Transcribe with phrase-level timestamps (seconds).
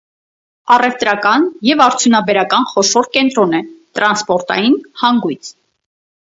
[0.75, 3.61] Առևտրական և արդյունաբերական խոշոր կենտրոն է,
[3.99, 5.55] տրանսպորտային հանգույց։